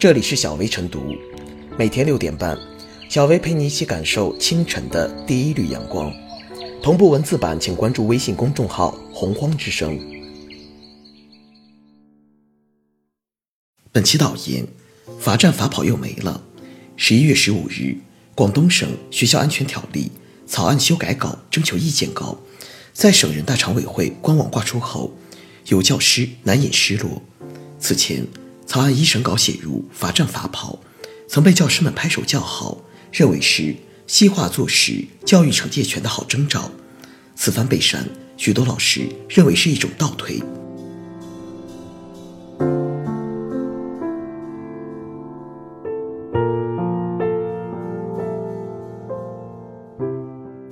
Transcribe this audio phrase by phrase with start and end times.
[0.00, 1.14] 这里是小薇晨读，
[1.78, 2.58] 每天六点半，
[3.10, 6.10] 小薇陪你一起感受清晨的第一缕阳光。
[6.82, 10.00] 同步文字版，请关注微信公众号“洪荒之声”。
[13.92, 14.66] 本期导言：
[15.18, 16.42] 罚站罚跑又没了。
[16.96, 17.98] 十一月十五日，
[18.34, 20.10] 广东省学校安全条例
[20.46, 22.38] 草案修改稿征求意见稿
[22.94, 25.12] 在省人大常委会官网挂出后，
[25.66, 27.20] 有教师难掩失落。
[27.78, 28.26] 此前，
[28.70, 30.78] 草案一审稿写入罚站罚跑，
[31.26, 32.78] 曾被教师们拍手叫好，
[33.10, 33.74] 认为是
[34.06, 36.70] 西化坐实教育惩戒权的好征兆。
[37.34, 40.40] 此番被删，许多老师认为是一种倒退。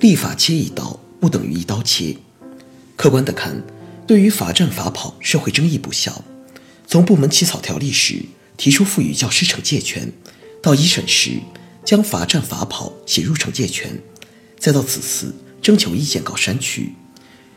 [0.00, 2.16] 立法切一刀不等于一刀切。
[2.96, 3.62] 客观的看，
[4.04, 6.24] 对于罚站罚跑，社会争议不小。
[6.86, 8.22] 从部门起草条例时
[8.56, 10.12] 提出赋予教师惩戒权，
[10.62, 11.40] 到一审时
[11.84, 14.00] 将罚站罚跑写入惩戒权，
[14.58, 16.92] 再到此次征求意见稿删去，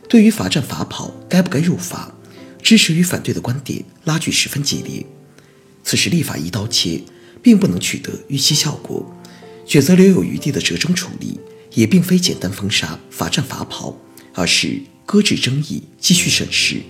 [0.09, 2.15] 对于罚站罚跑该不该入法，
[2.63, 5.05] 支持与反对的观点拉锯十分激烈。
[5.83, 7.01] 此时立法一刀切，
[7.41, 9.05] 并不能取得预期效果，
[9.65, 11.39] 选择留有余地的折中处理，
[11.73, 13.95] 也并非简单封杀罚站罚跑，
[14.33, 16.81] 而是搁置争议，继续审视，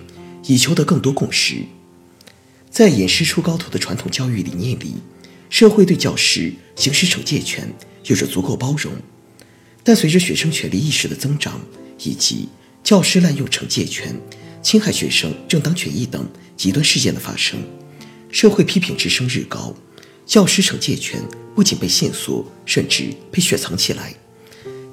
[0.46, 1.62] 以求得更多共识。
[2.78, 4.94] 在演师出高徒的传统教育理念里，
[5.50, 7.68] 社会对教师行使惩戒权
[8.04, 8.92] 有着足够包容。
[9.82, 11.60] 但随着学生权利意识的增长，
[11.98, 12.48] 以及
[12.84, 14.14] 教师滥用惩戒权、
[14.62, 16.24] 侵害学生正当权益等
[16.56, 17.58] 极端事件的发生，
[18.30, 19.74] 社会批评之声日高，
[20.24, 21.20] 教师惩戒权
[21.56, 24.14] 不仅被限缩，甚至被雪藏起来。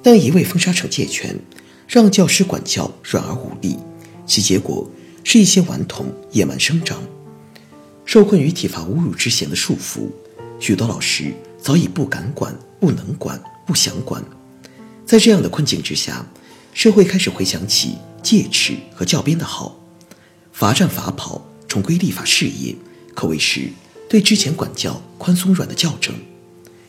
[0.02, 1.38] 但一味封杀惩戒权，
[1.86, 3.76] 让教师管教软而无力，
[4.26, 4.90] 其结果
[5.22, 7.00] 是一些顽童野蛮生长。
[8.06, 10.08] 受困于体罚侮辱之嫌的束缚，
[10.60, 14.22] 许多老师早已不敢管、不能管、不想管。
[15.04, 16.24] 在这样的困境之下，
[16.72, 19.80] 社会开始回想起戒尺和教鞭的好，
[20.52, 22.76] 罚站罚跑重归立法事业，
[23.12, 23.70] 可谓是
[24.08, 26.14] 对之前管教宽松软的校正。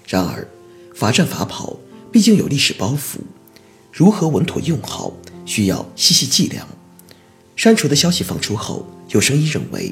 [0.07, 0.47] 然而，
[0.94, 1.78] 罚站罚跑
[2.11, 3.17] 毕竟有历史包袱，
[3.91, 5.11] 如何稳妥用好，
[5.45, 6.67] 需要细细计量。
[7.55, 9.91] 删除的消息放出后，有声音认为。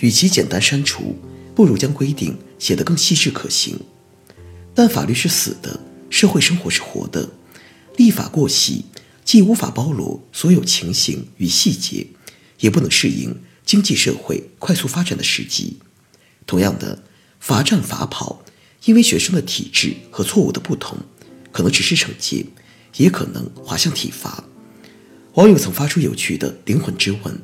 [0.00, 1.16] 与其简单删除，
[1.54, 3.78] 不如将规定写得更细致可行。
[4.74, 7.28] 但法律是死的，社会生活是活的，
[7.96, 8.84] 立法过细，
[9.24, 12.06] 既无法包罗所有情形与细节，
[12.60, 15.78] 也不能适应经济社会快速发展的时机。
[16.46, 17.02] 同样的，
[17.38, 18.42] 罚站罚跑，
[18.84, 20.98] 因为学生的体质和错误的不同，
[21.52, 22.46] 可能只是惩戒，
[22.96, 24.42] 也可能滑向体罚。
[25.34, 27.38] 网友曾发出有趣的灵魂之问：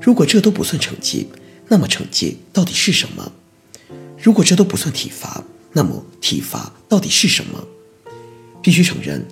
[0.00, 1.26] 如果这都不算惩戒？
[1.72, 3.32] 那么惩戒到底是什么？
[4.22, 7.66] 如果这都不算体罚，那么体罚到底是什么？
[8.62, 9.26] 必须承认，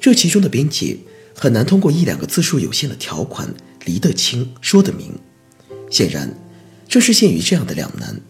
[0.00, 0.96] 这其中的边界
[1.36, 5.12] 很难通过一两个字数有限的条款理得清、说得明。
[5.88, 6.36] 显然，
[6.88, 8.20] 正是限于这样的两难，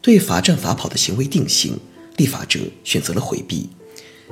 [0.00, 1.76] 对罚站罚跑的行为定性，
[2.18, 3.68] 立法者选择了回避，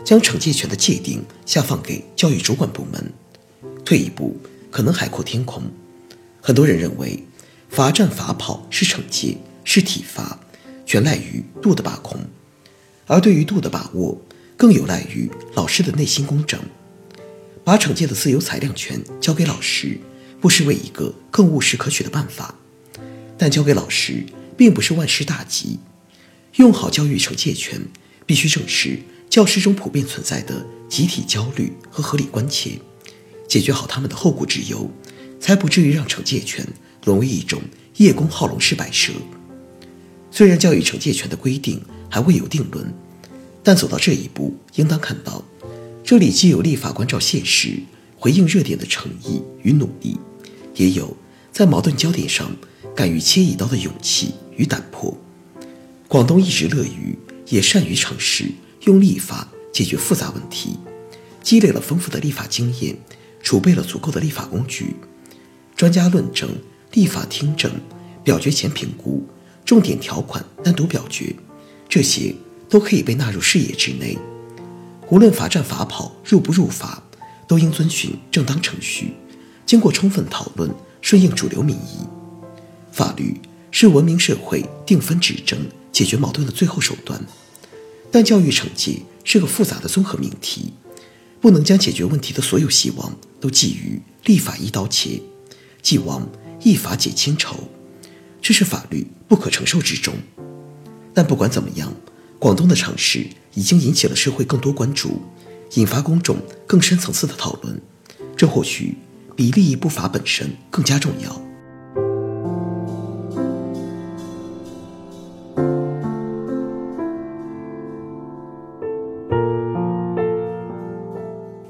[0.05, 3.13] 将惩戒权的界定下放给教育主管部门。
[3.85, 4.37] 退一步，
[4.71, 5.65] 可能海阔天空。
[6.41, 7.21] 很多人认为。
[7.77, 10.41] 罚站罚跑是惩戒，是体罚，
[10.87, 12.19] 全赖于度的把控；
[13.07, 14.19] 而对于度的把握，
[14.57, 16.59] 更有赖于老师的内心公正。
[17.63, 20.01] 把惩戒的自由裁量权交给老师，
[20.41, 22.55] 不失为一个更务实可取的办法。
[23.37, 24.25] 但交给老师，
[24.57, 25.79] 并不是万事大吉。
[26.55, 27.79] 用好教育惩戒权，
[28.25, 32.79] 必须正视教师中普遍存在的集体焦虑和合理关切，
[33.47, 34.91] 解决好他们的后顾之忧，
[35.39, 36.67] 才不至于让惩戒权。
[37.07, 37.63] 沦为一种
[37.97, 39.13] 叶公好龙式摆设。
[40.31, 41.81] 虽然教育惩戒权的规定
[42.11, 42.93] 还未有定论，
[43.63, 45.43] 但走到这一步，应当看到，
[46.05, 47.81] 这里既有立法关照现实、
[48.19, 50.19] 回应热点的诚意与努力，
[50.75, 51.17] 也有
[51.51, 52.55] 在矛盾焦点上
[52.95, 55.17] 敢于切一刀的勇气与胆魄。
[56.07, 57.17] 广东一直乐于
[57.49, 58.47] 也善于尝试
[58.83, 60.77] 用立法解决复杂问题，
[61.43, 62.97] 积累了丰富的立法经验，
[63.43, 64.97] 储备了足够的立法工具，
[65.77, 66.51] 专家论证。
[66.97, 67.71] 立法听证、
[68.25, 69.23] 表决前评估、
[69.67, 71.37] 重点条款单独表决，
[71.91, 72.35] 这些
[72.71, 74.17] 都可以被纳入视野之内。
[75.11, 77.03] 无论罚站罚跑入不入法，
[77.47, 79.13] 都应遵循正当程序，
[79.67, 81.99] 经过充分讨论，顺应主流民意。
[82.91, 83.39] 法律
[83.71, 85.59] 是文明社会定分止争、
[85.93, 87.23] 解决矛盾的最后手段，
[88.11, 90.73] 但教育惩戒是个复杂的综合命题，
[91.43, 95.21] 不能将解决问题的所有希望都寄予立法一刀切，
[95.83, 96.27] 既往。
[96.61, 97.57] 一法解千愁，
[98.43, 100.15] 这是法律不可承受之重。
[101.15, 101.93] 但不管怎么样，
[102.39, 105.21] 广东的尝试已经引起了社会更多关注，
[105.75, 106.37] 引发公众
[106.67, 107.81] 更深层次的讨论。
[108.37, 108.97] 这或许
[109.35, 111.43] 比利益不法本身更加重要。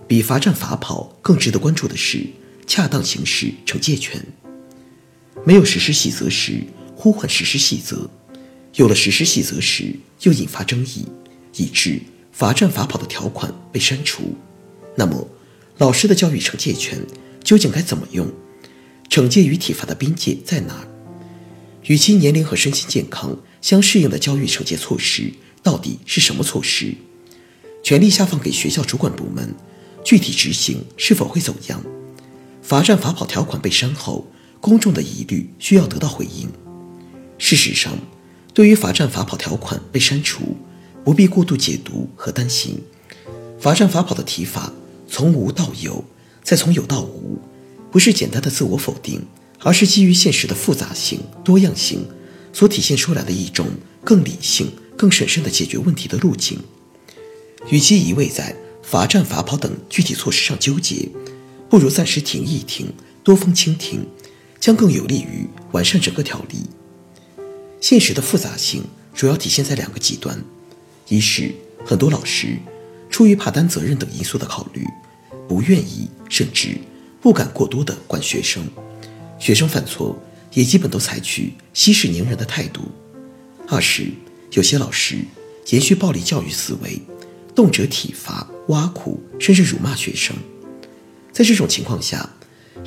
[0.08, 2.26] 比罚站罚跑更值得关注的是
[2.66, 4.24] 恰当行使惩戒权。
[5.46, 6.60] 没有实施细则时，
[6.96, 8.10] 呼唤实施细则；
[8.74, 11.06] 有了实施细则时，又引发争议，
[11.54, 12.00] 以致
[12.32, 14.34] 罚站罚跑的条款被删除。
[14.96, 15.28] 那么，
[15.78, 16.98] 老师的教育惩戒权
[17.44, 18.28] 究竟该怎么用？
[19.08, 20.84] 惩戒与体罚的边界在哪？
[21.84, 25.32] 与其年龄和身心健康相适应的教育惩戒措施
[25.62, 26.92] 到底是什么措施？
[27.84, 29.54] 权力下放给学校主管部门。
[30.02, 31.80] 具体执行是否会走样？
[32.62, 34.26] 罚站罚跑条款被删后，
[34.60, 36.48] 公众的疑虑需要得到回应。
[37.38, 37.98] 事实上，
[38.54, 40.56] 对于罚站罚跑条款被删除，
[41.04, 42.80] 不必过度解读和担心。
[43.60, 44.72] 罚站罚跑的提法
[45.08, 46.04] 从无到有，
[46.42, 47.38] 再从有到无，
[47.90, 49.22] 不是简单的自我否定，
[49.60, 52.06] 而是基于现实的复杂性、多样性
[52.52, 53.66] 所体现出来的一种
[54.04, 56.58] 更理性、更审慎的解决问题的路径。
[57.70, 61.08] 与其一味在罚站、罚跑等具体措施上纠结，
[61.68, 62.92] 不如暂时停一停，
[63.24, 64.06] 多方倾听，
[64.66, 66.66] 将更有利于完善整个条例。
[67.80, 68.82] 现实的复杂性
[69.14, 70.42] 主要体现在两个极端：
[71.06, 71.54] 一是
[71.84, 72.58] 很多老师
[73.08, 74.84] 出于怕担责任等因素的考虑，
[75.46, 76.76] 不愿意甚至
[77.22, 78.60] 不敢过多的管学生，
[79.38, 80.20] 学生犯错
[80.52, 82.80] 也基本都采取息事宁人的态度；
[83.68, 84.08] 二是
[84.50, 85.18] 有些老师
[85.68, 87.00] 延续暴力教育思维。
[87.54, 90.34] 动辄体罚、挖苦，甚至辱骂学生。
[91.32, 92.28] 在这种情况下，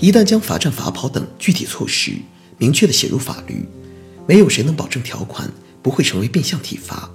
[0.01, 2.13] 一旦将罚站、罚跑等具体措施
[2.57, 3.65] 明确地写入法律，
[4.25, 5.51] 没有谁能保证条款
[5.81, 7.11] 不会成为变相体罚。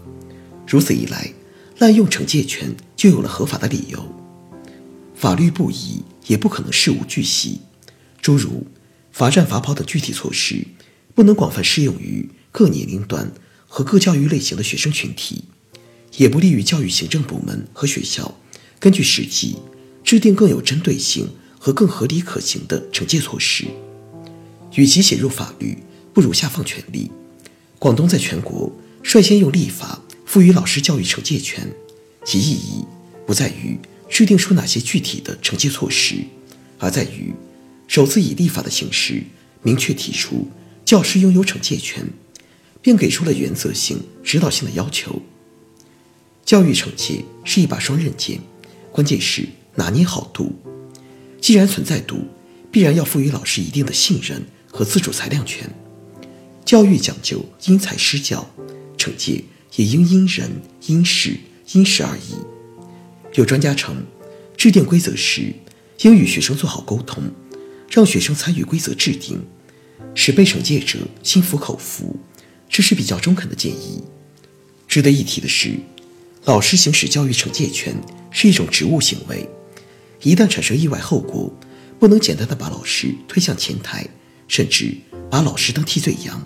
[0.66, 1.32] 如此一来，
[1.78, 4.14] 滥用惩戒权就有了合法的理由。
[5.14, 7.60] 法律不宜，也不可能事无巨细。
[8.20, 8.66] 诸如
[9.12, 10.66] 罚站、罚跑等具体措施，
[11.14, 13.32] 不能广泛适用于各年龄段
[13.66, 15.44] 和各教育类型的学生群体。
[16.16, 18.38] 也不利于教育行政部门和学校
[18.78, 19.56] 根据实际
[20.04, 21.28] 制定更有针对性
[21.64, 23.64] 和更合理可行的惩戒措施。
[24.75, 25.78] 与其写入法律，
[26.12, 27.11] 不如下放权力。
[27.78, 28.70] 广东在全国
[29.02, 31.66] 率先用立法赋予老师教育惩戒权，
[32.22, 32.84] 其意义
[33.26, 33.78] 不在于
[34.11, 36.16] 制定出哪些具体的惩戒措施，
[36.78, 37.32] 而在于
[37.88, 39.22] 首次以立法的形式
[39.62, 40.46] 明确提出
[40.84, 42.06] 教师拥有惩戒权，
[42.82, 45.22] 并给出了原则性、指导性的要求。
[46.44, 48.38] 教育惩戒是一把双刃剑，
[48.93, 50.52] 关键是拿捏好度。
[51.44, 52.26] 既然存在度，
[52.73, 55.69] 必然要赋予老师一定的信任和自主裁量权。
[56.64, 58.50] 教育讲究因材施教，
[58.96, 59.44] 惩戒
[59.76, 60.50] 也应因人
[60.87, 61.37] 因事
[61.73, 62.35] 因时而异。
[63.35, 63.94] 有专家称，
[64.56, 65.52] 制定规则时
[66.00, 67.23] 应与学生做好沟通，
[67.91, 69.38] 让学生参与规则制定，
[70.14, 72.19] 使被惩戒者心服口服，
[72.70, 74.02] 这是比较中肯的建议。
[74.88, 75.75] 值得一提的是。
[76.46, 77.94] 老师行使教育惩戒权
[78.31, 79.46] 是一种职务行为，
[80.24, 81.52] 一旦产生意外后果，
[81.98, 84.08] 不能简单的把老师推向前台，
[84.48, 84.96] 甚至
[85.30, 86.42] 把老师当替罪羊。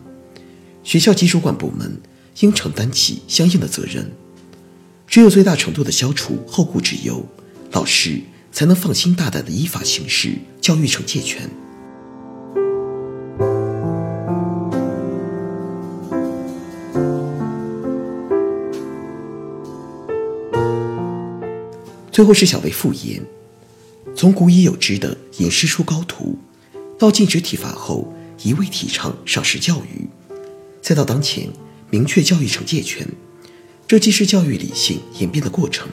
[0.83, 2.01] 学校及主管部门
[2.41, 4.11] 应承担起相应的责任。
[5.07, 7.25] 只有最大程度的消除后顾之忧，
[7.71, 8.21] 老师
[8.51, 11.49] 才能放心大胆的依法行使教育惩戒权。
[22.11, 23.23] 最后是小为复言，
[24.19, 26.37] 从古已有之的引师出高徒，
[26.99, 30.09] 到禁止体罚后一味提倡赏识教育，
[30.83, 31.49] 再到当前
[31.89, 33.07] 明确教育惩戒权，
[33.87, 35.89] 这既是教育理性演变的过程，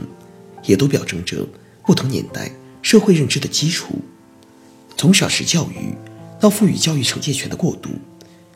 [0.64, 1.48] 也都表征着
[1.86, 2.52] 不同年代
[2.82, 4.00] 社会认知的基础。
[4.98, 5.94] 从赏识教育
[6.42, 7.92] 到赋予教育惩戒权的过渡，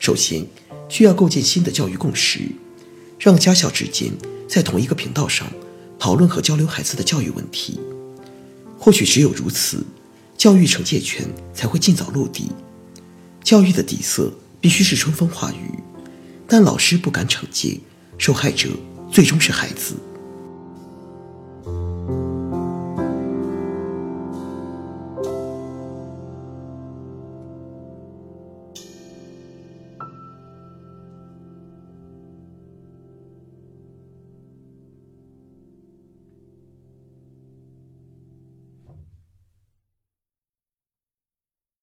[0.00, 0.44] 首先
[0.88, 2.40] 需要构建新的教育共识，
[3.20, 4.10] 让家校之间
[4.48, 5.46] 在同一个频道上。
[5.96, 7.78] 讨论和交流孩子的教育问题，
[8.82, 9.84] 或许只有如此，
[10.38, 12.50] 教育惩戒权才会尽早落地。
[13.44, 15.78] 教育的底色必须是春风化雨，
[16.48, 17.78] 但老师不敢惩戒，
[18.16, 18.70] 受害者
[19.12, 19.96] 最终是孩子。